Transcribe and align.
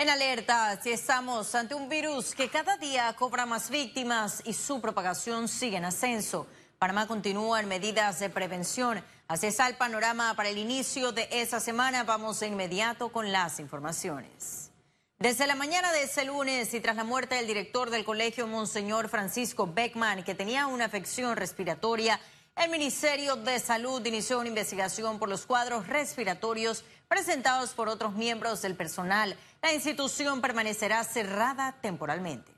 En 0.00 0.08
alerta, 0.08 0.80
si 0.82 0.92
estamos 0.92 1.54
ante 1.54 1.74
un 1.74 1.86
virus 1.86 2.34
que 2.34 2.48
cada 2.48 2.78
día 2.78 3.14
cobra 3.18 3.44
más 3.44 3.68
víctimas 3.68 4.40
y 4.46 4.54
su 4.54 4.80
propagación 4.80 5.46
sigue 5.46 5.76
en 5.76 5.84
ascenso. 5.84 6.46
Panamá 6.78 7.06
continúa 7.06 7.60
en 7.60 7.68
medidas 7.68 8.18
de 8.18 8.30
prevención. 8.30 9.04
Así 9.28 9.48
está 9.48 9.68
el 9.68 9.76
panorama 9.76 10.32
para 10.36 10.48
el 10.48 10.56
inicio 10.56 11.12
de 11.12 11.28
esta 11.30 11.60
semana. 11.60 12.02
Vamos 12.04 12.40
de 12.40 12.46
inmediato 12.46 13.12
con 13.12 13.30
las 13.30 13.60
informaciones. 13.60 14.70
Desde 15.18 15.46
la 15.46 15.54
mañana 15.54 15.92
de 15.92 16.04
ese 16.04 16.24
lunes 16.24 16.72
y 16.72 16.80
tras 16.80 16.96
la 16.96 17.04
muerte 17.04 17.34
del 17.34 17.46
director 17.46 17.90
del 17.90 18.06
colegio, 18.06 18.46
Monseñor 18.46 19.10
Francisco 19.10 19.66
Beckman, 19.66 20.24
que 20.24 20.34
tenía 20.34 20.66
una 20.66 20.86
afección 20.86 21.36
respiratoria, 21.36 22.18
el 22.56 22.70
Ministerio 22.70 23.36
de 23.36 23.58
Salud 23.58 24.04
inició 24.04 24.38
una 24.38 24.48
investigación 24.48 25.18
por 25.18 25.28
los 25.28 25.46
cuadros 25.46 25.86
respiratorios 25.86 26.84
presentados 27.08 27.70
por 27.70 27.88
otros 27.88 28.14
miembros 28.14 28.62
del 28.62 28.76
personal. 28.76 29.36
La 29.62 29.72
institución 29.72 30.40
permanecerá 30.40 31.02
cerrada 31.04 31.76
temporalmente. 31.80 32.52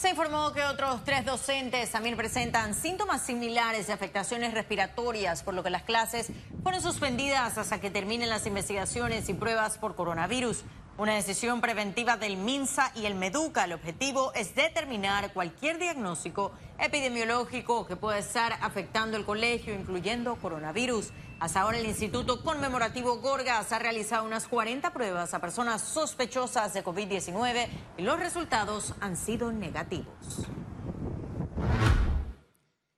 Se 0.00 0.08
informó 0.08 0.54
que 0.54 0.64
otros 0.64 1.04
tres 1.04 1.26
docentes 1.26 1.90
también 1.90 2.16
presentan 2.16 2.74
síntomas 2.74 3.20
similares 3.20 3.86
de 3.86 3.92
afectaciones 3.92 4.54
respiratorias, 4.54 5.42
por 5.42 5.52
lo 5.52 5.62
que 5.62 5.68
las 5.68 5.82
clases 5.82 6.32
fueron 6.62 6.80
suspendidas 6.80 7.58
hasta 7.58 7.82
que 7.82 7.90
terminen 7.90 8.30
las 8.30 8.46
investigaciones 8.46 9.28
y 9.28 9.34
pruebas 9.34 9.76
por 9.76 9.96
coronavirus. 9.96 10.64
Una 11.00 11.14
decisión 11.14 11.62
preventiva 11.62 12.18
del 12.18 12.36
MINSA 12.36 12.92
y 12.94 13.06
el 13.06 13.14
MEDUCA. 13.14 13.64
El 13.64 13.72
objetivo 13.72 14.34
es 14.34 14.54
determinar 14.54 15.32
cualquier 15.32 15.78
diagnóstico 15.78 16.52
epidemiológico 16.78 17.86
que 17.86 17.96
pueda 17.96 18.18
estar 18.18 18.52
afectando 18.60 19.16
el 19.16 19.24
colegio, 19.24 19.72
incluyendo 19.72 20.36
coronavirus. 20.36 21.08
Hasta 21.38 21.62
ahora 21.62 21.78
el 21.78 21.86
Instituto 21.86 22.44
Conmemorativo 22.44 23.16
Gorgas 23.16 23.72
ha 23.72 23.78
realizado 23.78 24.26
unas 24.26 24.46
40 24.46 24.92
pruebas 24.92 25.32
a 25.32 25.40
personas 25.40 25.80
sospechosas 25.80 26.74
de 26.74 26.84
COVID-19 26.84 27.68
y 27.96 28.02
los 28.02 28.20
resultados 28.20 28.92
han 29.00 29.16
sido 29.16 29.52
negativos. 29.52 30.50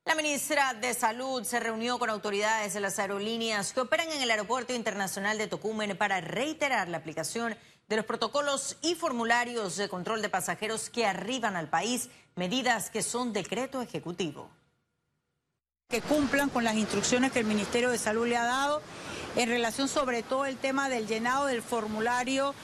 La 0.05 0.17
ministra 0.17 0.75
de 0.75 0.93
Salud 0.93 1.45
se 1.45 1.61
reunió 1.61 2.01
con 2.01 2.11
autoridades 2.11 2.75
de 2.75 2.81
las 2.81 2.99
aerolíneas 2.99 3.73
que 3.73 3.81
operan 3.81 4.11
en 4.11 4.23
el 4.23 4.31
Aeropuerto 4.33 4.75
Internacional 4.75 5.39
de 5.39 5.47
Tocumen 5.47 5.97
para 5.97 6.21
reiterar 6.21 6.89
la 6.89 6.99
aplicación 6.99 7.57
de 7.93 7.97
los 7.97 8.07
protocolos 8.07 8.79
y 8.81 8.95
formularios 8.95 9.77
de 9.77 9.91
control 9.91 10.23
de 10.23 10.31
pasajeros 10.31 10.89
que 10.89 11.05
arriban 11.05 11.57
al 11.57 11.69
país, 11.69 12.09
medidas 12.37 12.89
que 12.89 13.03
son 13.03 13.35
decreto 13.35 13.83
ejecutivo. 13.83 14.49
Que 15.91 16.01
cumplan 16.01 16.49
con 16.49 16.65
las 16.65 16.77
instrucciones 16.77 17.33
que 17.33 17.41
el 17.41 17.45
Ministerio 17.45 17.91
de 17.91 17.99
Salud 17.99 18.27
le 18.27 18.39
ha 18.39 18.47
dado 18.47 18.81
en 19.37 19.47
relación 19.51 19.89
sobre 19.89 20.23
todo 20.23 20.47
el 20.47 20.57
tema 20.57 20.89
del 20.89 21.07
llenado 21.07 21.45
del 21.45 21.61
formulario 21.61 22.55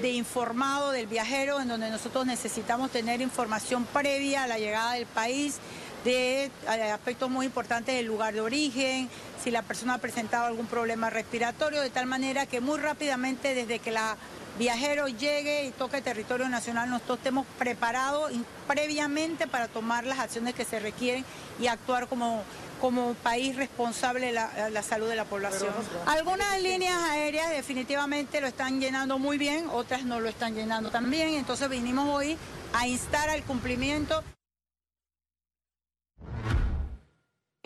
de 0.00 0.12
informado 0.12 0.90
del 0.90 1.06
viajero, 1.06 1.60
en 1.60 1.68
donde 1.68 1.90
nosotros 1.90 2.24
necesitamos 2.24 2.90
tener 2.90 3.20
información 3.20 3.84
previa 3.84 4.44
a 4.44 4.46
la 4.46 4.58
llegada 4.58 4.94
del 4.94 5.04
país 5.04 5.58
de 6.04 6.44
eh, 6.44 6.50
aspectos 6.90 7.28
muy 7.28 7.44
importantes 7.44 7.94
del 7.94 8.06
lugar 8.06 8.32
de 8.32 8.40
origen, 8.40 9.10
si 9.44 9.50
la 9.50 9.60
persona 9.60 9.94
ha 9.94 9.98
presentado 9.98 10.46
algún 10.46 10.66
problema 10.66 11.10
respiratorio, 11.10 11.82
de 11.82 11.90
tal 11.90 12.06
manera 12.06 12.46
que 12.46 12.62
muy 12.62 12.78
rápidamente 12.78 13.54
desde 13.54 13.80
que 13.80 13.90
la 13.90 14.16
viajero 14.58 15.08
llegue 15.08 15.64
y 15.64 15.70
toque 15.70 16.02
territorio 16.02 16.48
nacional, 16.48 16.90
nosotros 16.90 17.18
estemos 17.18 17.46
preparados 17.58 18.32
previamente 18.66 19.46
para 19.46 19.68
tomar 19.68 20.04
las 20.04 20.18
acciones 20.18 20.54
que 20.54 20.64
se 20.64 20.80
requieren 20.80 21.24
y 21.60 21.68
actuar 21.68 22.08
como, 22.08 22.42
como 22.80 23.14
país 23.14 23.56
responsable 23.56 24.26
de 24.26 24.32
la, 24.32 24.82
salud 24.82 25.08
de 25.08 25.16
la 25.16 25.24
población. 25.24 25.72
Algunas 26.06 26.60
líneas 26.60 26.98
aéreas 27.10 27.50
definitivamente 27.50 28.40
lo 28.40 28.46
están 28.46 28.80
llenando 28.80 29.18
muy 29.18 29.38
bien, 29.38 29.68
otras 29.72 30.04
no 30.04 30.20
lo 30.20 30.28
están 30.28 30.54
llenando 30.54 30.90
tan 30.90 31.10
bien, 31.10 31.34
entonces 31.34 31.68
vinimos 31.68 32.08
hoy 32.08 32.36
a 32.74 32.86
instar 32.86 33.30
al 33.30 33.42
cumplimiento. 33.44 34.22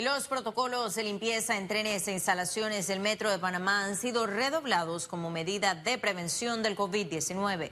Los 0.02 0.26
protocolos 0.26 0.96
de 0.96 1.04
limpieza 1.04 1.56
en 1.56 1.68
trenes 1.68 2.08
e 2.08 2.12
instalaciones 2.12 2.88
del 2.88 2.98
Metro 2.98 3.30
de 3.30 3.38
Panamá 3.38 3.84
han 3.84 3.94
sido 3.94 4.26
redoblados 4.26 5.06
como 5.06 5.30
medida 5.30 5.76
de 5.76 5.96
prevención 5.96 6.60
del 6.64 6.76
COVID-19. 6.76 7.70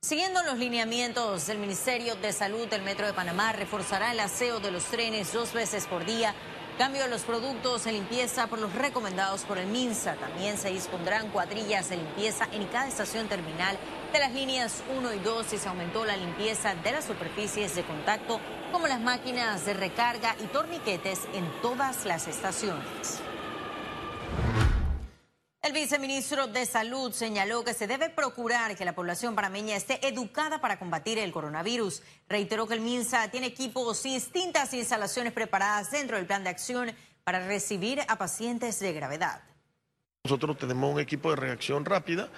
Siguiendo 0.00 0.44
los 0.44 0.58
lineamientos 0.58 1.48
del 1.48 1.58
Ministerio 1.58 2.14
de 2.14 2.32
Salud, 2.32 2.72
el 2.72 2.82
Metro 2.82 3.04
de 3.04 3.12
Panamá 3.12 3.52
reforzará 3.52 4.12
el 4.12 4.20
aseo 4.20 4.60
de 4.60 4.70
los 4.70 4.84
trenes 4.84 5.32
dos 5.32 5.52
veces 5.52 5.88
por 5.88 6.04
día 6.04 6.36
Cambio 6.78 7.02
de 7.02 7.10
los 7.10 7.22
productos 7.22 7.84
de 7.84 7.92
limpieza 7.92 8.46
por 8.46 8.58
los 8.58 8.74
recomendados 8.74 9.42
por 9.42 9.58
el 9.58 9.66
MINSA. 9.66 10.14
También 10.16 10.56
se 10.56 10.70
dispondrán 10.70 11.28
cuadrillas 11.28 11.90
de 11.90 11.98
limpieza 11.98 12.48
en 12.50 12.66
cada 12.66 12.88
estación 12.88 13.28
terminal 13.28 13.76
de 14.10 14.18
las 14.18 14.32
líneas 14.32 14.82
1 14.96 15.12
y 15.12 15.18
2 15.18 15.52
y 15.52 15.58
se 15.58 15.68
aumentó 15.68 16.06
la 16.06 16.16
limpieza 16.16 16.74
de 16.74 16.92
las 16.92 17.04
superficies 17.04 17.74
de 17.74 17.84
contacto 17.84 18.40
como 18.72 18.86
las 18.86 19.00
máquinas 19.00 19.66
de 19.66 19.74
recarga 19.74 20.34
y 20.42 20.46
torniquetes 20.46 21.20
en 21.34 21.44
todas 21.60 22.06
las 22.06 22.26
estaciones. 22.26 23.20
El 25.72 25.78
viceministro 25.78 26.48
de 26.48 26.66
Salud 26.66 27.12
señaló 27.12 27.64
que 27.64 27.72
se 27.72 27.86
debe 27.86 28.10
procurar 28.10 28.76
que 28.76 28.84
la 28.84 28.94
población 28.94 29.34
panameña 29.34 29.74
esté 29.74 30.06
educada 30.06 30.60
para 30.60 30.78
combatir 30.78 31.16
el 31.16 31.32
coronavirus. 31.32 32.02
Reiteró 32.28 32.68
que 32.68 32.74
el 32.74 32.82
MINSA 32.82 33.30
tiene 33.30 33.46
equipos 33.46 34.04
y 34.04 34.12
distintas 34.12 34.74
instalaciones 34.74 35.32
preparadas 35.32 35.90
dentro 35.90 36.18
del 36.18 36.26
plan 36.26 36.44
de 36.44 36.50
acción 36.50 36.92
para 37.24 37.46
recibir 37.46 38.02
a 38.06 38.18
pacientes 38.18 38.80
de 38.80 38.92
gravedad. 38.92 39.44
Nosotros 40.24 40.58
tenemos 40.58 40.92
un 40.92 41.00
equipo 41.00 41.30
de 41.30 41.36
reacción 41.36 41.86
rápida 41.86 42.28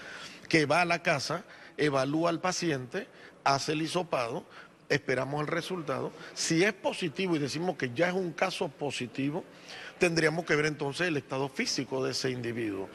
que 0.49 0.65
va 0.67 0.83
a 0.83 0.85
la 0.85 1.03
casa, 1.03 1.43
evalúa 1.77 2.31
al 2.31 2.41
paciente, 2.41 3.09
hace 3.43 3.73
el 3.73 3.83
hisopado, 3.83 4.47
esperamos 4.89 5.41
el 5.41 5.49
resultado. 5.49 6.13
Si 6.35 6.63
es 6.63 6.73
positivo 6.73 7.35
y 7.35 7.41
decimos 7.41 7.77
que 7.77 7.91
ya 7.93 8.07
es 8.11 8.15
un 8.15 8.33
caso 8.33 8.69
positivo, 8.69 9.43
tendríamos 9.99 10.45
que 10.45 10.57
ver 10.57 10.67
entonces 10.67 11.09
el 11.09 11.17
estado 11.17 11.49
físico 11.49 12.05
de 12.05 12.13
ese 12.13 12.31
individuo. 12.31 12.89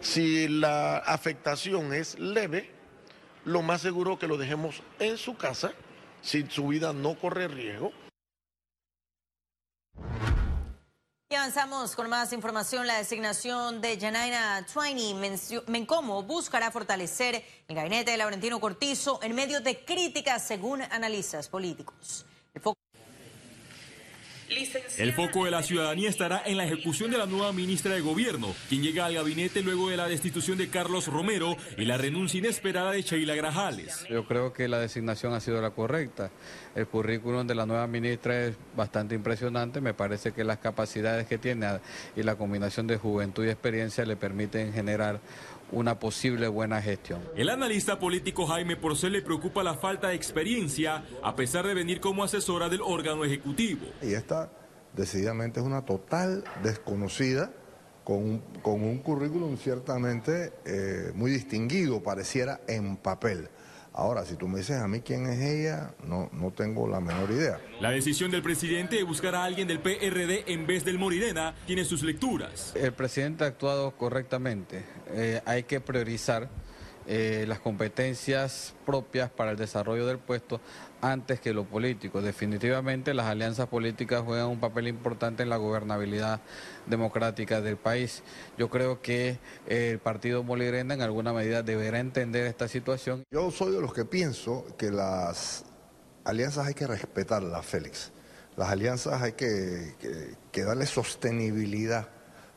Si 0.00 0.48
la 0.48 0.98
afectación 0.98 1.92
es 1.92 2.18
leve, 2.18 2.70
lo 3.44 3.62
más 3.62 3.82
seguro 3.82 4.18
que 4.18 4.26
lo 4.26 4.36
dejemos 4.36 4.82
en 4.98 5.18
su 5.18 5.36
casa, 5.36 5.72
si 6.22 6.46
su 6.46 6.68
vida 6.68 6.92
no 6.92 7.18
corre 7.18 7.48
riesgo. 7.48 7.92
Y 11.30 11.36
avanzamos 11.36 11.96
con 11.96 12.08
más 12.08 12.32
información. 12.32 12.86
La 12.86 12.98
designación 12.98 13.80
de 13.80 13.98
Janaina 13.98 14.64
Twainy 14.72 15.14
Mencomo 15.66 16.22
buscará 16.22 16.70
fortalecer 16.70 17.44
el 17.66 17.74
gabinete 17.74 18.12
de 18.12 18.18
Laurentino 18.18 18.60
Cortizo 18.60 19.20
en 19.22 19.34
medio 19.34 19.60
de 19.60 19.84
críticas 19.84 20.46
según 20.46 20.82
analistas 20.82 21.48
políticos. 21.48 22.24
El 24.98 25.12
foco 25.12 25.44
de 25.44 25.50
la 25.50 25.62
ciudadanía 25.62 26.08
estará 26.08 26.42
en 26.44 26.56
la 26.56 26.64
ejecución 26.64 27.10
de 27.10 27.18
la 27.18 27.26
nueva 27.26 27.52
ministra 27.52 27.94
de 27.94 28.00
Gobierno, 28.00 28.54
quien 28.68 28.82
llega 28.82 29.06
al 29.06 29.14
gabinete 29.14 29.62
luego 29.62 29.88
de 29.88 29.96
la 29.96 30.08
destitución 30.08 30.58
de 30.58 30.68
Carlos 30.68 31.08
Romero 31.08 31.56
y 31.78 31.84
la 31.84 31.96
renuncia 31.96 32.38
inesperada 32.38 32.92
de 32.92 33.02
Sheila 33.02 33.34
Grajales. 33.34 34.04
Yo 34.10 34.26
creo 34.26 34.52
que 34.52 34.68
la 34.68 34.78
designación 34.78 35.32
ha 35.32 35.40
sido 35.40 35.60
la 35.60 35.70
correcta. 35.70 36.30
El 36.74 36.86
currículum 36.86 37.46
de 37.46 37.54
la 37.54 37.66
nueva 37.66 37.86
ministra 37.86 38.46
es 38.46 38.56
bastante 38.76 39.14
impresionante. 39.14 39.80
Me 39.80 39.94
parece 39.94 40.32
que 40.32 40.44
las 40.44 40.58
capacidades 40.58 41.26
que 41.26 41.38
tiene 41.38 41.66
y 42.16 42.22
la 42.22 42.36
combinación 42.36 42.86
de 42.86 42.96
juventud 42.96 43.44
y 43.44 43.50
experiencia 43.50 44.04
le 44.04 44.16
permiten 44.16 44.72
generar 44.72 45.20
una 45.74 45.98
posible 45.98 46.48
buena 46.48 46.80
gestión. 46.80 47.20
El 47.36 47.48
analista 47.48 47.98
político 47.98 48.46
Jaime 48.46 48.76
Porcel 48.76 49.12
le 49.12 49.22
preocupa 49.22 49.62
la 49.62 49.74
falta 49.74 50.08
de 50.08 50.14
experiencia 50.14 51.04
a 51.22 51.36
pesar 51.36 51.66
de 51.66 51.74
venir 51.74 52.00
como 52.00 52.24
asesora 52.24 52.68
del 52.68 52.80
órgano 52.82 53.24
ejecutivo. 53.24 53.86
Y 54.02 54.14
esta 54.14 54.50
decididamente 54.94 55.60
es 55.60 55.66
una 55.66 55.84
total 55.84 56.44
desconocida 56.62 57.50
con 58.04 58.16
un, 58.16 58.38
con 58.62 58.82
un 58.82 58.98
currículum 58.98 59.56
ciertamente 59.56 60.52
eh, 60.64 61.12
muy 61.14 61.30
distinguido, 61.30 62.02
pareciera 62.02 62.60
en 62.68 62.96
papel. 62.96 63.48
Ahora, 63.96 64.24
si 64.24 64.34
tú 64.34 64.48
me 64.48 64.58
dices 64.58 64.80
a 64.80 64.88
mí 64.88 65.02
quién 65.02 65.26
es 65.26 65.40
ella, 65.40 65.94
no, 66.04 66.28
no 66.32 66.50
tengo 66.50 66.88
la 66.88 67.00
menor 67.00 67.30
idea. 67.30 67.60
La 67.80 67.90
decisión 67.90 68.32
del 68.32 68.42
presidente 68.42 68.96
de 68.96 69.04
buscar 69.04 69.36
a 69.36 69.44
alguien 69.44 69.68
del 69.68 69.78
PRD 69.78 70.52
en 70.52 70.66
vez 70.66 70.84
del 70.84 70.98
Morirena 70.98 71.54
tiene 71.64 71.84
sus 71.84 72.02
lecturas. 72.02 72.72
El 72.74 72.92
presidente 72.92 73.44
ha 73.44 73.46
actuado 73.46 73.92
correctamente. 73.92 74.84
Eh, 75.10 75.40
hay 75.46 75.62
que 75.62 75.80
priorizar 75.80 76.48
eh, 77.06 77.44
las 77.46 77.60
competencias 77.60 78.74
propias 78.86 79.30
para 79.30 79.50
el 79.50 79.56
desarrollo 79.56 80.06
del 80.06 80.18
puesto 80.18 80.60
antes 81.02 81.38
que 81.38 81.52
lo 81.52 81.64
político. 81.64 82.22
Definitivamente 82.22 83.12
las 83.12 83.26
alianzas 83.26 83.68
políticas 83.68 84.22
juegan 84.22 84.46
un 84.46 84.58
papel 84.58 84.88
importante 84.88 85.42
en 85.42 85.50
la 85.50 85.58
gobernabilidad 85.58 86.40
democrática 86.86 87.60
del 87.60 87.76
país. 87.76 88.22
Yo 88.56 88.70
creo 88.70 89.02
que 89.02 89.38
eh, 89.66 89.90
el 89.92 89.98
partido 89.98 90.42
Molirena 90.42 90.94
en 90.94 91.02
alguna 91.02 91.32
medida 91.34 91.62
deberá 91.62 92.00
entender 92.00 92.46
esta 92.46 92.68
situación. 92.68 93.24
Yo 93.30 93.50
soy 93.50 93.72
de 93.72 93.80
los 93.82 93.92
que 93.92 94.06
pienso 94.06 94.64
que 94.78 94.90
las 94.90 95.64
alianzas 96.24 96.68
hay 96.68 96.74
que 96.74 96.86
respetarlas, 96.86 97.66
Félix. 97.66 98.12
Las 98.56 98.70
alianzas 98.70 99.20
hay 99.20 99.32
que, 99.32 99.94
que 100.52 100.62
darle 100.62 100.86
sostenibilidad 100.86 102.08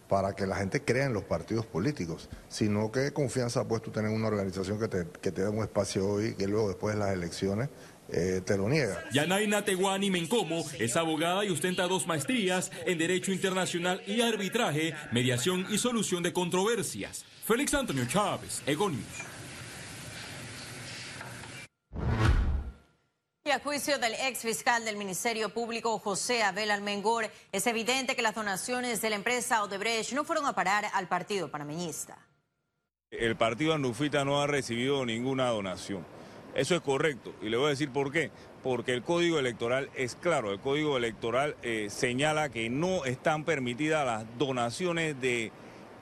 para 0.07 0.36
que 0.36 0.45
la 0.45 0.56
gente 0.56 0.81
crea 0.83 1.06
en 1.06 1.13
los 1.13 1.24
partidos 1.24 1.65
políticos, 1.65 2.30
sino 2.48 2.92
que 2.92 3.12
confianza 3.12 3.68
pues 3.68 3.81
tú 3.81 3.92
tener 3.92 4.12
una 4.12 4.27
organización 4.27 4.80
que 4.80 4.88
te, 4.88 5.07
que 5.21 5.31
te 5.31 5.42
da 5.42 5.50
un 5.50 5.63
espacio 5.63 6.07
hoy 6.07 6.36
que 6.36 6.48
luego 6.48 6.69
después 6.69 6.95
de 6.95 7.00
las 7.00 7.13
elecciones 7.13 7.69
eh, 8.09 8.42
te 8.45 8.56
lo 8.56 8.69
niega. 8.69 9.04
Yanaina 9.12 9.65
Teguani 9.65 10.09
Mencomo 10.09 10.63
es 10.80 10.95
abogada 10.95 11.44
y 11.44 11.50
ostenta 11.50 11.88
dos 11.88 12.07
maestrías 12.07 12.71
en 12.86 12.98
Derecho 12.98 13.33
Internacional 13.33 14.01
y 14.07 14.21
Arbitraje, 14.21 14.94
Mediación 15.12 15.65
y 15.69 15.77
Solución 15.77 16.24
de 16.24 16.31
Controversias. 16.31 17.25
Félix 17.45 17.74
Antonio 17.74 18.06
Chávez, 18.07 18.62
Egonius. 18.65 19.37
Y 23.47 23.51
a 23.51 23.59
juicio 23.59 23.97
del 23.97 24.13
ex 24.13 24.39
fiscal 24.39 24.83
del 24.83 24.97
Ministerio 24.97 25.47
Público, 25.47 25.99
José 25.99 26.44
Abel 26.44 26.69
Almengor, 26.69 27.31
es 27.53 27.65
evidente 27.65 28.13
que 28.13 28.21
las 28.21 28.35
donaciones 28.35 29.01
de 29.01 29.09
la 29.09 29.15
empresa 29.15 29.63
Odebrecht 29.63 30.11
no 30.11 30.25
fueron 30.25 30.47
a 30.47 30.53
parar 30.53 30.88
al 30.94 31.07
partido 31.07 31.49
panameñista. 31.49 32.17
El 33.09 33.38
partido 33.38 33.73
Andufita 33.73 34.25
no 34.25 34.41
ha 34.41 34.47
recibido 34.47 35.05
ninguna 35.05 35.47
donación. 35.47 36.05
Eso 36.55 36.75
es 36.75 36.81
correcto. 36.81 37.33
Y 37.41 37.47
le 37.47 37.55
voy 37.55 37.67
a 37.67 37.69
decir 37.69 37.89
por 37.89 38.11
qué. 38.11 38.31
Porque 38.63 38.91
el 38.91 39.01
código 39.01 39.39
electoral 39.39 39.89
es 39.95 40.15
claro. 40.15 40.51
El 40.51 40.59
código 40.59 40.97
electoral 40.97 41.55
eh, 41.63 41.88
señala 41.89 42.49
que 42.49 42.69
no 42.69 43.05
están 43.05 43.45
permitidas 43.45 44.05
las 44.05 44.38
donaciones 44.38 45.21
de 45.21 45.53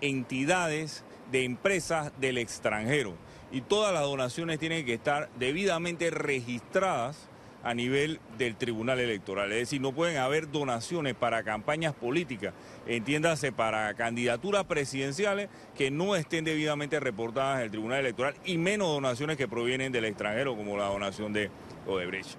entidades, 0.01 1.03
de 1.31 1.44
empresas 1.44 2.12
del 2.19 2.39
extranjero. 2.39 3.13
Y 3.51 3.62
todas 3.62 3.94
las 3.94 4.01
donaciones 4.01 4.57
tienen 4.57 4.83
que 4.83 4.95
estar 4.95 5.30
debidamente 5.38 6.09
registradas 6.09 7.30
a 7.66 7.74
nivel 7.74 8.22
del 8.38 8.56
Tribunal 8.56 9.00
Electoral. 9.00 9.52
Es 9.52 9.58
decir, 9.58 9.82
no 9.82 9.92
pueden 9.92 10.18
haber 10.18 10.52
donaciones 10.52 11.16
para 11.16 11.44
campañas 11.44 11.96
políticas, 11.96 12.54
entiéndase, 12.86 13.52
para 13.52 13.92
candidaturas 13.96 14.66
presidenciales 14.66 15.50
que 15.76 15.90
no 15.90 16.16
estén 16.16 16.46
debidamente 16.46 17.00
reportadas 17.00 17.58
en 17.58 17.64
el 17.64 17.72
Tribunal 17.72 18.02
Electoral 18.02 18.36
y 18.46 18.58
menos 18.58 18.88
donaciones 18.90 19.36
que 19.36 19.48
provienen 19.48 19.92
del 19.92 20.06
extranjero, 20.06 20.56
como 20.56 20.78
la 20.78 20.86
donación 20.86 21.34
de 21.34 21.50
Odebrecht. 21.88 22.38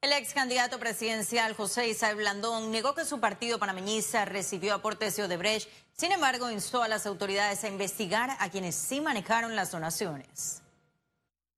El 0.00 0.12
ex 0.12 0.32
candidato 0.32 0.78
presidencial 0.78 1.54
José 1.54 1.88
Isabel 1.88 2.18
Blandón 2.18 2.70
negó 2.70 2.94
que 2.94 3.04
su 3.04 3.18
partido 3.18 3.58
panameñista 3.58 4.24
recibió 4.24 4.74
aportes 4.74 5.16
de 5.16 5.24
Odebrecht, 5.24 5.68
sin 5.92 6.12
embargo 6.12 6.52
instó 6.52 6.84
a 6.84 6.88
las 6.88 7.04
autoridades 7.04 7.64
a 7.64 7.68
investigar 7.68 8.30
a 8.38 8.48
quienes 8.48 8.76
sí 8.76 9.00
manejaron 9.00 9.56
las 9.56 9.72
donaciones 9.72 10.62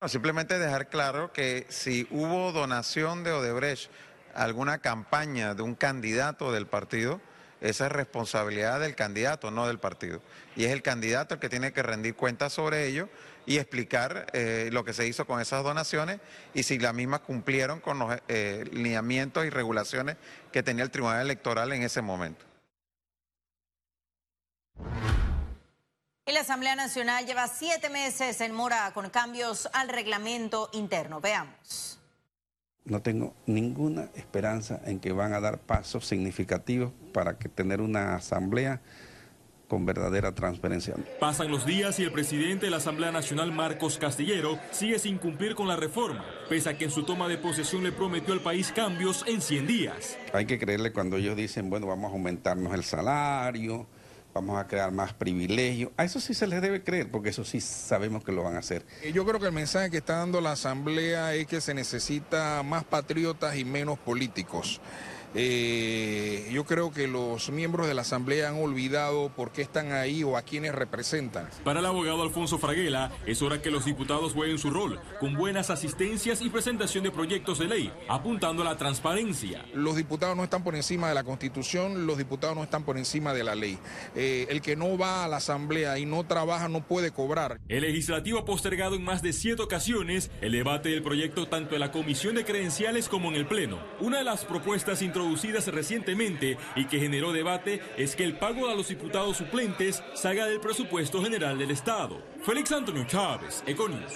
simplemente 0.08 0.58
dejar 0.58 0.88
claro 0.88 1.32
que 1.32 1.66
si 1.68 2.06
hubo 2.10 2.52
donación 2.52 3.24
de 3.24 3.32
Odebrecht 3.32 3.90
a 4.34 4.44
alguna 4.44 4.78
campaña 4.78 5.54
de 5.54 5.62
un 5.62 5.74
candidato 5.74 6.52
del 6.52 6.66
partido, 6.66 7.20
esa 7.60 7.86
es 7.86 7.92
responsabilidad 7.92 8.80
del 8.80 8.96
candidato, 8.96 9.50
no 9.52 9.68
del 9.68 9.78
partido. 9.78 10.20
Y 10.56 10.64
es 10.64 10.72
el 10.72 10.82
candidato 10.82 11.34
el 11.34 11.40
que 11.40 11.48
tiene 11.48 11.72
que 11.72 11.82
rendir 11.82 12.16
cuentas 12.16 12.52
sobre 12.52 12.86
ello 12.88 13.08
y 13.46 13.58
explicar 13.58 14.26
eh, 14.32 14.70
lo 14.72 14.84
que 14.84 14.92
se 14.92 15.06
hizo 15.06 15.26
con 15.26 15.40
esas 15.40 15.62
donaciones 15.62 16.18
y 16.54 16.64
si 16.64 16.78
las 16.78 16.94
mismas 16.94 17.20
cumplieron 17.20 17.80
con 17.80 17.98
los 18.00 18.16
eh, 18.28 18.64
lineamientos 18.72 19.46
y 19.46 19.50
regulaciones 19.50 20.16
que 20.50 20.62
tenía 20.62 20.82
el 20.82 20.90
Tribunal 20.90 21.20
Electoral 21.20 21.72
en 21.72 21.82
ese 21.82 22.02
momento. 22.02 22.51
Y 26.32 26.34
la 26.34 26.40
Asamblea 26.40 26.74
Nacional 26.74 27.26
lleva 27.26 27.46
siete 27.46 27.90
meses 27.90 28.40
en 28.40 28.54
mora 28.54 28.90
con 28.94 29.10
cambios 29.10 29.68
al 29.74 29.90
reglamento 29.90 30.70
interno. 30.72 31.20
Veamos. 31.20 32.00
No 32.86 33.02
tengo 33.02 33.34
ninguna 33.44 34.08
esperanza 34.14 34.80
en 34.86 34.98
que 34.98 35.12
van 35.12 35.34
a 35.34 35.40
dar 35.40 35.58
pasos 35.58 36.06
significativos 36.06 36.90
para 37.12 37.36
que 37.36 37.50
tener 37.50 37.82
una 37.82 38.14
asamblea 38.14 38.80
con 39.68 39.84
verdadera 39.84 40.34
transparencia. 40.34 40.94
Pasan 41.20 41.50
los 41.50 41.66
días 41.66 42.00
y 42.00 42.04
el 42.04 42.12
presidente 42.12 42.64
de 42.64 42.70
la 42.70 42.78
Asamblea 42.78 43.12
Nacional, 43.12 43.52
Marcos 43.52 43.98
Castillero, 43.98 44.58
sigue 44.70 44.98
sin 44.98 45.18
cumplir 45.18 45.54
con 45.54 45.68
la 45.68 45.76
reforma, 45.76 46.24
pese 46.48 46.70
a 46.70 46.78
que 46.78 46.86
en 46.86 46.90
su 46.90 47.02
toma 47.02 47.28
de 47.28 47.36
posesión 47.36 47.82
le 47.82 47.92
prometió 47.92 48.32
al 48.32 48.40
país 48.40 48.72
cambios 48.72 49.22
en 49.26 49.42
100 49.42 49.66
días. 49.66 50.16
Hay 50.32 50.46
que 50.46 50.58
creerle 50.58 50.94
cuando 50.94 51.18
ellos 51.18 51.36
dicen, 51.36 51.68
bueno, 51.68 51.88
vamos 51.88 52.10
a 52.10 52.14
aumentarnos 52.14 52.72
el 52.72 52.84
salario, 52.84 53.86
vamos 54.34 54.58
a 54.58 54.66
crear 54.66 54.90
más 54.92 55.12
privilegios. 55.12 55.90
A 55.96 56.04
eso 56.04 56.20
sí 56.20 56.34
se 56.34 56.46
les 56.46 56.62
debe 56.62 56.82
creer, 56.82 57.10
porque 57.10 57.30
eso 57.30 57.44
sí 57.44 57.60
sabemos 57.60 58.24
que 58.24 58.32
lo 58.32 58.42
van 58.42 58.56
a 58.56 58.60
hacer. 58.60 58.84
Eh, 59.02 59.12
yo 59.12 59.24
creo 59.26 59.40
que 59.40 59.46
el 59.46 59.52
mensaje 59.52 59.90
que 59.90 59.98
está 59.98 60.16
dando 60.16 60.40
la 60.40 60.52
Asamblea 60.52 61.34
es 61.34 61.46
que 61.46 61.60
se 61.60 61.74
necesita 61.74 62.62
más 62.62 62.84
patriotas 62.84 63.56
y 63.56 63.64
menos 63.64 63.98
políticos. 63.98 64.80
Eh, 65.34 66.50
yo 66.52 66.64
creo 66.64 66.92
que 66.92 67.08
los 67.08 67.50
miembros 67.50 67.86
de 67.86 67.94
la 67.94 68.02
Asamblea 68.02 68.48
han 68.48 68.56
olvidado 68.56 69.30
por 69.34 69.50
qué 69.50 69.62
están 69.62 69.92
ahí 69.92 70.22
o 70.22 70.36
a 70.36 70.42
quienes 70.42 70.74
representan. 70.74 71.48
Para 71.64 71.80
el 71.80 71.86
abogado 71.86 72.22
Alfonso 72.22 72.58
Fraguela, 72.58 73.10
es 73.26 73.40
hora 73.40 73.62
que 73.62 73.70
los 73.70 73.84
diputados 73.84 74.34
jueguen 74.34 74.58
su 74.58 74.70
rol, 74.70 75.00
con 75.20 75.34
buenas 75.34 75.70
asistencias 75.70 76.42
y 76.42 76.50
presentación 76.50 77.04
de 77.04 77.10
proyectos 77.10 77.58
de 77.58 77.66
ley, 77.66 77.92
apuntando 78.08 78.62
a 78.62 78.66
la 78.66 78.76
transparencia. 78.76 79.64
Los 79.74 79.96
diputados 79.96 80.36
no 80.36 80.44
están 80.44 80.64
por 80.64 80.74
encima 80.74 81.08
de 81.08 81.14
la 81.14 81.24
Constitución, 81.24 82.06
los 82.06 82.18
diputados 82.18 82.56
no 82.56 82.62
están 82.62 82.84
por 82.84 82.98
encima 82.98 83.32
de 83.32 83.44
la 83.44 83.54
ley. 83.54 83.78
Eh, 84.14 84.46
el 84.50 84.60
que 84.60 84.76
no 84.76 84.98
va 84.98 85.24
a 85.24 85.28
la 85.28 85.38
Asamblea 85.38 85.98
y 85.98 86.04
no 86.04 86.24
trabaja 86.24 86.68
no 86.68 86.86
puede 86.86 87.10
cobrar. 87.10 87.58
El 87.68 87.82
legislativo 87.82 88.38
ha 88.38 88.44
postergado 88.44 88.96
en 88.96 89.04
más 89.04 89.22
de 89.22 89.32
siete 89.32 89.62
ocasiones 89.62 90.30
el 90.42 90.52
debate 90.52 90.90
del 90.90 91.02
proyecto 91.02 91.48
tanto 91.48 91.74
en 91.74 91.80
la 91.80 91.90
Comisión 91.90 92.34
de 92.34 92.44
Credenciales 92.44 93.08
como 93.08 93.30
en 93.30 93.36
el 93.36 93.46
Pleno. 93.46 93.78
Una 94.00 94.18
de 94.18 94.24
las 94.24 94.44
propuestas 94.44 95.00
introducidas 95.00 95.21
introducidas 95.22 95.66
recientemente 95.68 96.58
y 96.74 96.86
que 96.86 96.98
generó 96.98 97.32
debate 97.32 97.80
es 97.96 98.16
que 98.16 98.24
el 98.24 98.38
pago 98.38 98.68
a 98.68 98.74
los 98.74 98.88
diputados 98.88 99.36
suplentes 99.36 100.02
salga 100.14 100.46
del 100.46 100.60
presupuesto 100.60 101.22
general 101.22 101.58
del 101.58 101.70
Estado. 101.70 102.22
Félix 102.44 102.72
Antonio 102.72 103.04
Chávez, 103.06 103.62
Econius. 103.66 104.12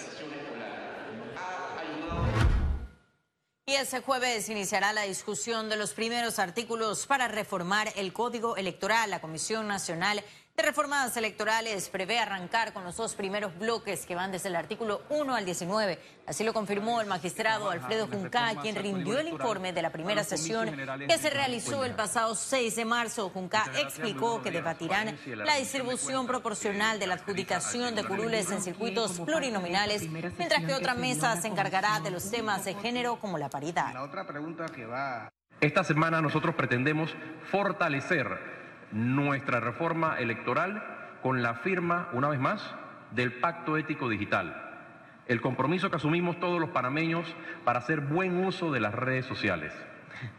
Y 3.69 3.75
ese 3.75 4.01
jueves 4.01 4.49
iniciará 4.49 4.93
la 4.93 5.03
discusión 5.03 5.69
de 5.69 5.77
los 5.77 5.93
primeros 5.93 6.39
artículos 6.39 7.07
para 7.07 7.27
reformar 7.27 7.93
el 7.97 8.13
Código 8.13 8.57
Electoral. 8.57 9.11
La 9.11 9.21
Comisión 9.21 9.67
Nacional 9.67 10.23
de 10.57 10.63
reformas 10.63 11.15
electorales 11.19 11.91
prevé 11.91 12.19
arrancar 12.19 12.73
con 12.73 12.83
los 12.83 12.97
dos 12.97 13.15
primeros 13.15 13.59
bloques 13.59 14.07
que 14.07 14.15
van 14.15 14.33
desde 14.33 14.49
el 14.49 14.57
artículo 14.57 15.03
1 15.11 15.35
al 15.35 15.45
19. 15.45 15.99
Así 16.27 16.45
lo 16.45 16.55
confirmó 16.55 17.03
el 17.03 17.07
magistrado 17.07 17.69
Alfredo 17.69 18.07
Junca, 18.07 18.55
quien 18.63 18.75
rindió 18.75 19.19
el 19.19 19.29
informe 19.29 19.75
de 19.75 19.83
la 19.83 19.91
primera 19.91 20.25
sesión 20.25 20.75
que 21.07 21.19
se 21.19 21.29
realizó 21.29 21.85
el 21.85 21.93
pasado 21.93 22.35
6 22.35 22.75
de 22.75 22.85
marzo. 22.87 23.29
Junca 23.29 23.71
explicó 23.77 24.41
que 24.41 24.51
debatirán 24.51 25.19
la 25.27 25.57
distribución 25.57 26.27
proporcional 26.27 26.99
de 26.99 27.07
la 27.07 27.15
adjudicación 27.15 27.95
de 27.95 28.05
curules 28.05 28.51
en 28.51 28.63
circuitos 28.63 29.21
plurinominales, 29.21 30.09
mientras 30.09 30.65
que 30.65 30.73
otra 30.73 30.95
mesa 30.95 31.37
se 31.37 31.49
encargará 31.49 32.01
de 32.01 32.11
los 32.11 32.31
temas 32.31 32.65
de 32.65 32.73
género 32.77 33.21
como 33.21 33.37
la 33.37 33.51
paridad. 33.51 33.93
Esta 35.61 35.85
semana 35.85 36.23
nosotros 36.23 36.55
pretendemos 36.55 37.15
fortalecer 37.51 38.56
nuestra 38.97 39.61
reforma 39.61 40.19
electoral 40.19 40.83
con 41.23 41.43
la 41.43 41.55
firma, 41.55 42.09
una 42.13 42.29
vez 42.29 42.41
más, 42.41 42.75
del 43.11 43.35
Pacto 43.35 43.77
Ético 43.77 44.09
Digital. 44.09 44.63
El 45.27 45.41
compromiso 45.41 45.91
que 45.91 45.97
asumimos 45.97 46.41
todos 46.41 46.61
los 46.61 46.71
panameños 46.71 47.35
para 47.65 47.81
hacer 47.81 48.01
buen 48.01 48.45
uso 48.45 48.73
de 48.73 48.81
las 48.81 48.95
redes 48.95 49.27
sociales. 49.27 49.73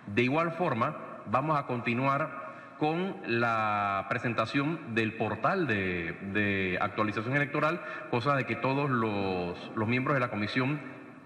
De 0.07 0.23
igual 0.23 0.51
forma, 0.53 0.97
vamos 1.27 1.59
a 1.59 1.67
continuar 1.67 2.47
con 2.79 3.17
la 3.27 4.05
presentación 4.09 4.95
del 4.95 5.13
portal 5.13 5.67
de, 5.67 6.77
actualización 6.79 7.35
electoral, 7.35 7.81
cosa 8.09 8.35
de 8.35 8.45
que 8.45 8.55
todos 8.55 8.89
los, 8.89 9.71
los 9.75 9.87
miembros 9.87 10.15
de 10.15 10.21
la 10.21 10.29
comisión 10.29 10.79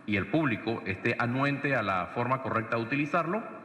y 0.05 0.15
el 0.15 0.27
público 0.27 0.81
esté 0.85 1.15
anuente 1.19 1.75
a 1.75 1.83
la 1.83 2.07
forma 2.13 2.41
correcta 2.41 2.77
de 2.77 2.83
utilizarlo 2.83 3.60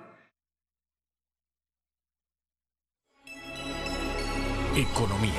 Economía. 4.76 5.32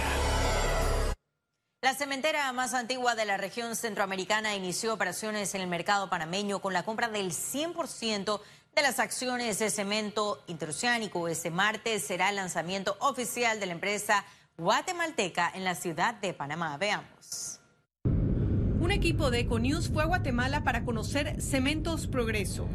La 1.84 1.94
cementera 1.94 2.52
más 2.54 2.74
antigua 2.74 3.14
de 3.14 3.26
la 3.26 3.38
región 3.38 3.76
centroamericana 3.76 4.56
inició 4.56 4.96
operaciones 4.96 5.54
en 5.54 5.62
el 5.62 5.68
mercado 5.68 6.10
panameño 6.10 6.58
con 6.58 6.74
la 6.74 6.82
compra 6.82 7.08
del 7.08 7.30
100% 7.30 8.42
de 8.76 8.82
las 8.82 8.98
acciones 8.98 9.60
de 9.60 9.70
cemento 9.70 10.44
interoceánico. 10.48 11.28
Este 11.28 11.52
martes 11.52 12.02
será 12.02 12.32
el 12.32 12.38
lanzamiento 12.38 12.98
oficial 13.00 13.60
de 13.60 13.68
la 13.68 13.74
empresa 13.74 14.26
guatemalteca 14.58 15.52
en 15.54 15.66
la 15.66 15.76
ciudad 15.76 16.16
de 16.16 16.34
Panamá. 16.34 16.76
Veamos. 16.78 17.60
Un 18.06 18.90
equipo 18.92 19.30
de 19.30 19.42
Econews 19.42 19.90
fue 19.90 20.02
a 20.02 20.08
Guatemala 20.08 20.64
para 20.64 20.84
conocer 20.84 21.40
Cementos 21.44 22.08
Progreso. 22.08 22.68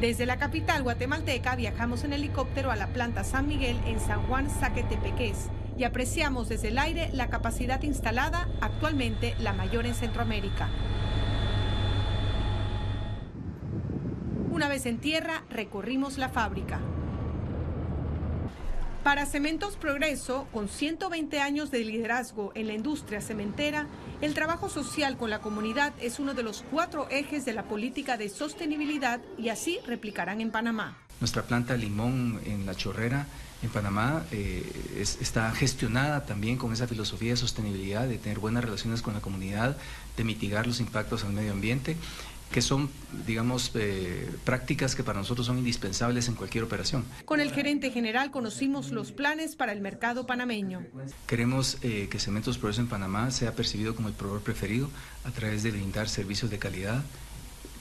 Desde 0.00 0.26
la 0.26 0.38
capital 0.38 0.82
guatemalteca 0.82 1.54
viajamos 1.54 2.02
en 2.02 2.14
helicóptero 2.14 2.72
a 2.72 2.76
la 2.76 2.88
planta 2.88 3.22
San 3.22 3.46
Miguel 3.46 3.80
en 3.86 4.00
San 4.00 4.26
Juan 4.26 4.50
Zaquetepeques 4.50 5.50
y 5.78 5.84
apreciamos 5.84 6.48
desde 6.48 6.68
el 6.68 6.78
aire 6.78 7.08
la 7.12 7.30
capacidad 7.30 7.80
instalada, 7.82 8.48
actualmente 8.60 9.34
la 9.38 9.52
mayor 9.52 9.86
en 9.86 9.94
Centroamérica. 9.94 10.68
Una 14.50 14.68
vez 14.68 14.86
en 14.86 14.98
tierra, 14.98 15.44
recorrimos 15.50 16.18
la 16.18 16.28
fábrica. 16.28 16.80
Para 19.04 19.24
Cementos 19.24 19.76
Progreso, 19.76 20.48
con 20.52 20.68
120 20.68 21.40
años 21.40 21.70
de 21.70 21.84
liderazgo 21.84 22.50
en 22.54 22.66
la 22.66 22.74
industria 22.74 23.20
cementera, 23.20 23.86
el 24.20 24.34
trabajo 24.34 24.68
social 24.68 25.16
con 25.16 25.30
la 25.30 25.38
comunidad 25.40 25.94
es 26.00 26.18
uno 26.18 26.34
de 26.34 26.42
los 26.42 26.64
cuatro 26.70 27.08
ejes 27.08 27.44
de 27.44 27.52
la 27.52 27.62
política 27.62 28.16
de 28.16 28.28
sostenibilidad 28.28 29.20
y 29.38 29.50
así 29.50 29.78
replicarán 29.86 30.40
en 30.40 30.50
Panamá. 30.50 31.07
Nuestra 31.20 31.42
planta 31.42 31.76
Limón 31.76 32.40
en 32.44 32.64
La 32.66 32.74
Chorrera, 32.74 33.26
en 33.62 33.70
Panamá, 33.70 34.24
eh, 34.30 34.64
está 35.20 35.50
gestionada 35.50 36.26
también 36.26 36.56
con 36.56 36.72
esa 36.72 36.86
filosofía 36.86 37.30
de 37.30 37.36
sostenibilidad, 37.36 38.06
de 38.06 38.18
tener 38.18 38.38
buenas 38.38 38.64
relaciones 38.64 39.02
con 39.02 39.14
la 39.14 39.20
comunidad, 39.20 39.76
de 40.16 40.24
mitigar 40.24 40.66
los 40.66 40.78
impactos 40.80 41.24
al 41.24 41.32
medio 41.32 41.52
ambiente 41.52 41.96
que 42.50 42.62
son, 42.62 42.88
digamos, 43.26 43.72
eh, 43.74 44.30
prácticas 44.44 44.94
que 44.94 45.02
para 45.02 45.18
nosotros 45.18 45.46
son 45.46 45.58
indispensables 45.58 46.28
en 46.28 46.34
cualquier 46.34 46.64
operación. 46.64 47.04
Con 47.24 47.40
el 47.40 47.52
gerente 47.52 47.90
general 47.90 48.30
conocimos 48.30 48.90
los 48.90 49.12
planes 49.12 49.54
para 49.54 49.72
el 49.72 49.80
mercado 49.80 50.26
panameño. 50.26 50.86
Queremos 51.26 51.76
eh, 51.82 52.08
que 52.10 52.18
Cementos 52.18 52.56
Progreso 52.56 52.80
en 52.80 52.88
Panamá 52.88 53.30
sea 53.30 53.54
percibido 53.54 53.94
como 53.94 54.08
el 54.08 54.14
proveedor 54.14 54.42
preferido 54.42 54.88
a 55.24 55.30
través 55.30 55.62
de 55.62 55.72
brindar 55.72 56.08
servicios 56.08 56.50
de 56.50 56.58
calidad, 56.58 57.02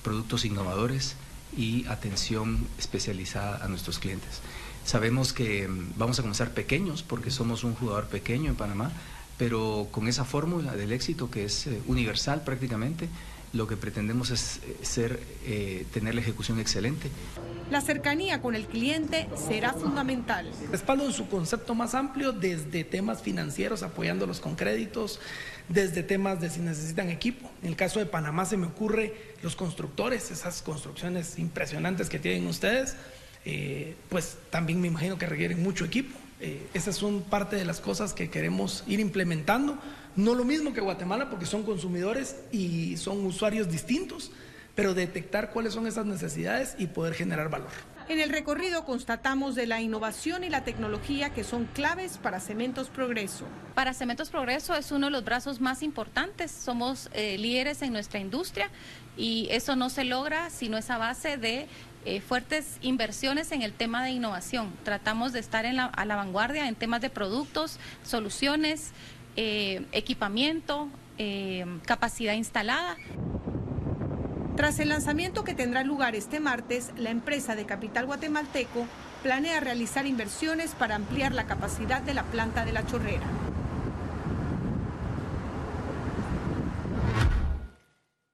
productos 0.04 0.44
innovadores 0.44 1.16
y 1.56 1.86
atención 1.88 2.68
especializada 2.78 3.64
a 3.64 3.68
nuestros 3.68 4.00
clientes. 4.00 4.42
Sabemos 4.86 5.34
que 5.34 5.68
mm, 5.68 5.94
vamos 5.98 6.20
a 6.20 6.22
comenzar 6.22 6.52
pequeños 6.52 7.04
porque 7.04 7.32
somos 7.32 7.64
un 7.64 7.76
jugador 7.76 8.08
pequeño 8.08 8.50
en 8.50 8.56
Panamá, 8.56 8.92
pero 9.38 9.88
con 9.92 10.08
esa 10.08 10.26
fórmula 10.26 10.76
del 10.76 10.92
éxito 10.92 11.30
que 11.30 11.46
es 11.46 11.68
eh, 11.68 11.82
universal 11.88 12.44
prácticamente, 12.44 13.10
lo 13.54 13.68
que 13.68 13.78
pretendemos 13.78 14.30
es 14.30 14.58
eh, 14.58 14.78
ser, 14.82 15.20
eh, 15.46 15.86
tener 15.94 16.16
la 16.16 16.22
ejecución 16.22 16.60
excelente. 16.60 17.10
La 17.72 17.82
cercanía 17.82 18.42
con 18.42 18.56
el 18.56 18.66
cliente 18.66 19.28
será 19.36 19.74
fundamental. 19.74 20.50
Respaldo 20.72 21.06
en 21.06 21.14
su 21.14 21.28
concepto 21.28 21.76
más 21.76 21.96
amplio 21.96 22.32
desde 22.32 22.84
temas 22.84 23.22
financieros, 23.22 23.84
apoyándolos 23.84 24.40
con 24.40 24.56
créditos, 24.56 25.20
desde 25.68 26.04
temas 26.04 26.40
de 26.40 26.50
si 26.50 26.60
necesitan 26.62 27.10
equipo. 27.10 27.50
En 27.62 27.70
el 27.70 27.76
caso 27.76 28.00
de 28.00 28.06
Panamá 28.06 28.46
se 28.46 28.58
me 28.58 28.68
ocurre 28.68 29.14
los 29.42 29.56
constructores, 29.56 30.32
esas 30.32 30.62
construcciones 30.62 31.38
impresionantes 31.40 32.10
que 32.10 32.20
tienen 32.20 32.48
ustedes, 32.48 32.96
eh, 33.44 33.96
pues 34.10 34.38
también 34.50 34.80
me 34.80 34.88
imagino 34.88 35.18
que 35.18 35.26
requieren 35.26 35.62
mucho 35.62 35.86
equipo. 35.86 36.18
esas 36.76 36.96
son 36.96 37.24
parte 37.24 37.56
de 37.56 37.66
las 37.66 37.80
cosas 37.80 38.14
que 38.14 38.30
queremos 38.30 38.84
ir 38.86 39.00
implementando 39.00 39.80
no 40.18 40.34
lo 40.34 40.44
mismo 40.44 40.74
que 40.74 40.82
Guatemala 40.82 41.30
porque 41.30 41.46
son 41.46 41.64
consumidores 41.64 42.36
y 42.52 42.98
son 42.98 43.26
usuarios 43.26 43.70
distintos, 43.70 44.32
pero 44.76 44.94
detectar 44.94 45.52
cuáles 45.52 45.74
son 45.74 45.88
esas 45.88 46.06
necesidades 46.06 46.76
y 46.78 46.88
poder 46.88 47.14
generar 47.14 47.50
valor. 47.50 47.70
En 48.10 48.20
el 48.22 48.30
recorrido 48.30 48.86
constatamos 48.86 49.54
de 49.54 49.68
la 49.68 49.82
innovación 49.82 50.44
y 50.44 50.50
la 50.50 50.64
tecnología 50.64 51.32
que 51.32 51.44
son 51.44 51.66
claves 51.66 52.18
para 52.18 52.40
Cementos 52.40 52.90
Progreso. 52.90 53.46
Para 53.76 53.94
Cementos 53.94 54.30
Progreso 54.30 54.76
es 54.76 54.92
uno 54.92 55.08
de 55.08 55.12
los 55.12 55.26
brazos 55.26 55.60
más 55.60 55.84
importantes. 55.84 56.52
Somos 56.52 57.10
eh, 57.14 57.38
líderes 57.38 57.82
en 57.82 57.92
nuestra 57.92 58.20
industria 58.20 58.70
y 59.18 59.50
eso 59.52 59.76
no 59.76 59.90
se 59.90 60.06
logra 60.06 60.50
sino 60.50 60.78
esa 60.78 60.98
base 60.98 61.38
de 61.38 61.68
eh, 62.06 62.22
fuertes 62.22 62.78
inversiones 62.82 63.52
en 63.52 63.62
el 63.62 63.74
tema 63.74 64.06
de 64.06 64.12
innovación. 64.12 64.72
Tratamos 64.86 65.34
de 65.34 65.40
estar 65.40 65.66
a 65.66 66.06
la 66.06 66.16
vanguardia 66.16 66.70
en 66.70 66.76
temas 66.76 67.02
de 67.02 67.10
productos, 67.10 67.78
soluciones, 68.04 68.94
eh, 69.38 69.86
equipamiento, 69.92 70.90
eh, 71.18 71.66
capacidad 71.86 72.34
instalada. 72.34 72.98
Tras 74.56 74.80
el 74.80 74.90
lanzamiento 74.90 75.44
que 75.44 75.54
tendrá 75.54 75.84
lugar 75.84 76.16
este 76.16 76.40
martes, 76.40 76.92
la 76.98 77.12
empresa 77.12 77.56
de 77.56 77.68
capital 77.68 78.08
guatemalteco 78.08 78.88
planea 79.22 79.60
realizar 79.60 80.08
inversiones 80.08 80.72
para 80.72 80.96
ampliar 80.96 81.34
la 81.34 81.46
capacidad 81.46 82.02
de 82.02 82.16
la 82.16 82.24
planta 82.24 82.66
de 82.66 82.72
la 82.72 82.86
chorrera. 82.86 83.26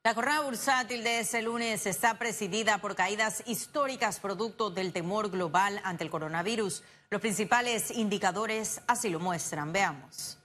La 0.05 0.13
jornada 0.13 0.41
bursátil 0.41 1.03
de 1.03 1.19
ese 1.19 1.41
lunes 1.41 1.85
está 1.85 2.17
presidida 2.17 2.77
por 2.79 2.95
caídas 2.95 3.43
históricas 3.45 4.19
producto 4.19 4.69
del 4.69 4.91
temor 4.91 5.29
global 5.29 5.79
ante 5.83 6.03
el 6.03 6.09
coronavirus. 6.09 6.83
Los 7.09 7.21
principales 7.21 7.91
indicadores 7.91 8.81
así 8.87 9.09
lo 9.09 9.19
muestran. 9.19 9.71
Veamos. 9.71 10.37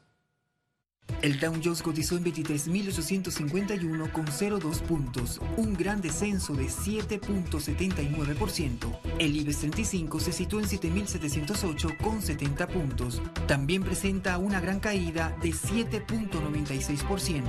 El 1.21 1.41
Dow 1.41 1.53
Jones 1.63 1.83
cotizó 1.83 2.17
en 2.17 2.25
23.851 2.27 4.13
con 4.13 4.27
0,2 4.27 4.81
puntos, 4.83 5.41
un 5.57 5.75
gran 5.75 6.01
descenso 6.01 6.55
de 6.55 6.67
7.79%. 6.67 9.01
El 9.19 9.37
IBEX 9.37 9.59
35 9.59 10.21
se 10.21 10.33
situó 10.33 10.61
en 10.61 10.67
7.708 10.67 11.97
con 11.97 12.23
70 12.23 12.69
puntos. 12.69 13.21
También 13.49 13.83
presenta 13.83 14.39
una 14.39 14.61
gran 14.61 14.79
caída 14.79 15.37
de 15.43 15.49
7.96%, 15.49 17.43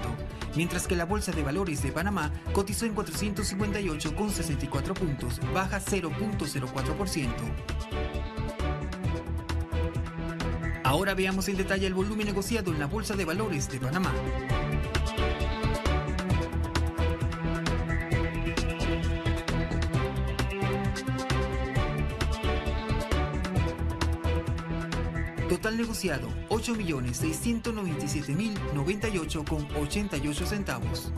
mientras 0.55 0.87
que 0.87 0.95
la 0.95 1.05
Bolsa 1.05 1.31
de 1.31 1.43
Valores 1.43 1.83
de 1.83 1.91
Panamá 1.91 2.33
cotizó 2.53 2.87
en 2.87 2.95
458 2.95 4.15
con 4.15 4.31
64 4.31 4.95
puntos, 4.95 5.39
baja 5.53 5.79
0.04%. 5.79 8.18
Ahora 10.89 11.13
veamos 11.13 11.47
en 11.47 11.55
detalle 11.55 11.85
el 11.85 11.93
volumen 11.93 12.25
negociado 12.25 12.71
en 12.71 12.79
la 12.79 12.87
Bolsa 12.87 13.15
de 13.15 13.23
Valores 13.23 13.69
de 13.69 13.79
Panamá. 13.79 14.11
Total 25.47 25.77
negociado 25.77 26.27
8.697.098 26.49 29.47
con 29.47 29.67
88 29.79 30.45
centavos 30.47 31.13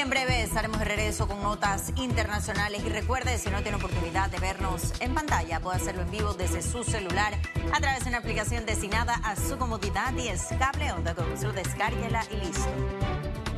en 0.00 0.08
breve 0.08 0.42
estaremos 0.42 0.78
de 0.78 0.86
regreso 0.86 1.28
con 1.28 1.42
notas 1.42 1.92
internacionales. 1.96 2.82
Y 2.86 2.88
recuerde, 2.88 3.36
si 3.36 3.50
no 3.50 3.60
tiene 3.60 3.76
oportunidad 3.76 4.30
de 4.30 4.38
vernos 4.38 4.94
en 5.00 5.14
pantalla, 5.14 5.60
puede 5.60 5.76
hacerlo 5.76 6.02
en 6.02 6.10
vivo 6.10 6.32
desde 6.32 6.62
su 6.62 6.84
celular 6.84 7.34
a 7.72 7.80
través 7.80 8.04
de 8.04 8.08
una 8.08 8.18
aplicación 8.18 8.64
destinada 8.64 9.20
a 9.22 9.36
su 9.36 9.58
comodidad 9.58 10.14
y 10.16 10.28
es 10.28 10.46
cable 10.58 10.90
onda 10.92 11.14
con 11.14 11.38
su 11.38 11.52
descárguela 11.52 12.24
y 12.30 12.36
listo. 12.36 12.66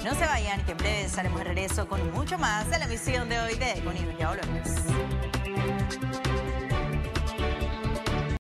No 0.04 0.14
se 0.14 0.26
vayan, 0.26 0.64
que 0.64 0.72
en 0.72 0.78
breve 0.78 1.04
estaremos 1.04 1.38
de 1.38 1.44
regreso 1.44 1.86
con 1.86 2.12
mucho 2.12 2.38
más 2.38 2.68
de 2.70 2.78
la 2.78 2.86
emisión 2.86 3.28
de 3.28 3.38
hoy 3.38 3.54
de 3.54 3.72
Econius. 3.72 4.18
Ya 4.18 4.30
volvemos. 4.30 6.41